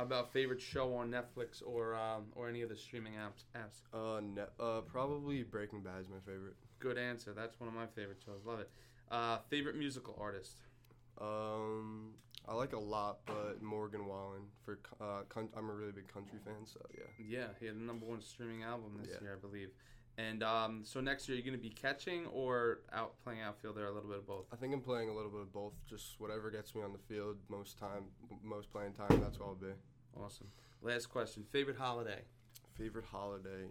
How 0.00 0.07
about 0.07 0.33
favorite 0.33 0.62
show 0.62 0.95
on 0.95 1.11
Netflix 1.11 1.62
or 1.62 1.95
um, 1.95 2.25
or 2.35 2.49
any 2.49 2.62
of 2.62 2.71
the 2.71 2.75
streaming 2.75 3.12
apps? 3.16 3.45
Apps. 3.54 3.83
Uh, 3.92 4.21
ne- 4.23 4.49
uh, 4.59 4.80
probably 4.80 5.42
Breaking 5.42 5.83
Bad 5.83 6.00
is 6.00 6.09
my 6.09 6.16
favorite. 6.25 6.54
Good 6.78 6.97
answer. 6.97 7.35
That's 7.37 7.61
one 7.61 7.69
of 7.69 7.75
my 7.75 7.85
favorite 7.87 8.16
shows. 8.25 8.40
Love 8.47 8.61
it. 8.61 8.71
Uh, 9.11 9.37
favorite 9.50 9.76
musical 9.76 10.16
artist? 10.19 10.62
Um, 11.21 12.14
I 12.49 12.54
like 12.54 12.73
a 12.73 12.78
lot, 12.78 13.19
but 13.26 13.61
Morgan 13.61 14.07
Wallen 14.07 14.45
for 14.64 14.78
uh, 15.02 15.25
con- 15.28 15.50
I'm 15.54 15.69
a 15.69 15.75
really 15.75 15.92
big 15.92 16.09
country 16.09 16.38
fan, 16.47 16.64
so 16.64 16.80
yeah. 16.97 17.02
Yeah, 17.40 17.47
he 17.61 17.66
had 17.66 17.76
the 17.76 17.83
number 17.83 18.07
one 18.07 18.23
streaming 18.23 18.62
album 18.62 18.97
this 19.02 19.11
Yeah. 19.12 19.21
year, 19.21 19.37
I 19.38 19.47
believe. 19.47 19.69
And 20.16 20.42
um, 20.42 20.80
so 20.85 21.00
next 21.00 21.28
year, 21.28 21.37
you're 21.37 21.45
going 21.47 21.57
to 21.57 21.62
be 21.62 21.71
catching 21.75 22.26
or 22.26 22.80
out 22.92 23.14
playing 23.23 23.40
outfield 23.42 23.76
or 23.78 23.87
a 23.87 23.92
little 23.92 24.09
bit 24.09 24.19
of 24.19 24.26
both? 24.26 24.47
I 24.52 24.57
think 24.57 24.75
I'm 24.75 24.80
playing 24.80 25.09
a 25.11 25.14
little 25.14 25.30
bit 25.30 25.40
of 25.42 25.52
both. 25.52 25.73
Just 25.88 26.19
whatever 26.19 26.50
gets 26.50 26.75
me 26.75 26.83
on 26.83 26.92
the 26.92 26.99
field 26.99 27.37
most 27.49 27.78
time, 27.78 28.04
most 28.42 28.73
playing 28.73 28.92
time. 28.95 29.21
That's 29.21 29.38
what 29.38 29.47
I'll 29.49 29.54
be. 29.54 29.69
Awesome. 30.17 30.49
Last 30.83 31.07
question. 31.07 31.45
Favorite 31.50 31.76
holiday? 31.76 32.23
Favorite 32.76 33.05
holiday, 33.05 33.69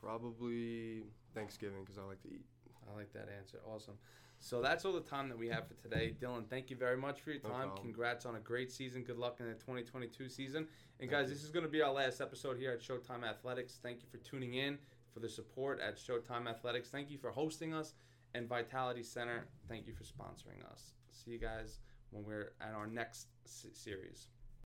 probably 0.00 1.02
Thanksgiving 1.34 1.80
because 1.84 1.98
I 1.98 2.02
like 2.02 2.22
to 2.22 2.28
eat. 2.28 2.44
I 2.90 2.96
like 2.96 3.12
that 3.12 3.28
answer. 3.36 3.58
Awesome. 3.66 3.94
So 4.38 4.60
that's 4.60 4.84
all 4.84 4.92
the 4.92 5.00
time 5.00 5.28
that 5.30 5.38
we 5.38 5.48
have 5.48 5.66
for 5.66 5.74
today. 5.74 6.14
Dylan, 6.20 6.46
thank 6.48 6.70
you 6.70 6.76
very 6.76 6.96
much 6.96 7.20
for 7.22 7.30
your 7.30 7.40
time. 7.40 7.50
problem. 7.68 7.78
Congrats 7.82 8.26
on 8.26 8.36
a 8.36 8.40
great 8.40 8.70
season. 8.70 9.02
Good 9.02 9.16
luck 9.18 9.38
in 9.40 9.46
the 9.46 9.54
2022 9.54 10.28
season. 10.28 10.58
And 10.58 10.68
Thank 11.00 11.10
guys, 11.10 11.28
you. 11.28 11.34
this 11.34 11.42
is 11.42 11.50
going 11.50 11.64
to 11.64 11.70
be 11.70 11.82
our 11.82 11.92
last 11.92 12.20
episode 12.20 12.58
here 12.58 12.70
at 12.70 12.80
Showtime 12.80 13.24
Athletics. 13.28 13.78
Thank 13.82 14.02
you 14.02 14.08
for 14.10 14.18
tuning 14.18 14.54
in, 14.54 14.78
for 15.12 15.20
the 15.20 15.28
support 15.28 15.80
at 15.80 15.96
Showtime 15.96 16.46
Athletics. 16.48 16.90
Thank 16.90 17.10
you 17.10 17.18
for 17.18 17.30
hosting 17.30 17.72
us. 17.74 17.94
And 18.34 18.46
Vitality 18.46 19.02
Center, 19.02 19.46
thank 19.68 19.86
you 19.86 19.94
for 19.94 20.04
sponsoring 20.04 20.64
us. 20.70 20.92
See 21.10 21.30
you 21.30 21.38
guys 21.38 21.80
when 22.10 22.22
we're 22.24 22.52
at 22.60 22.74
our 22.74 22.86
next 22.86 23.28
s- 23.46 23.66
series. 23.72 24.28